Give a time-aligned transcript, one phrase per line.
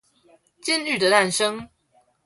[0.63, 1.69] 監獄的誕生